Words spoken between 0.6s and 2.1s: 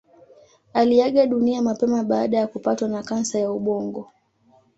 Aliaga dunia mapema